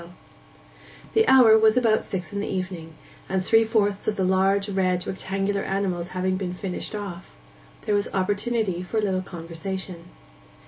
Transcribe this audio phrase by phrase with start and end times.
[1.13, 2.95] The hour was about six in the evening,
[3.29, 7.35] and three fourths of the large, red, rectangular animals having been finished off,
[7.83, 10.05] there was opportunity for a little conversation.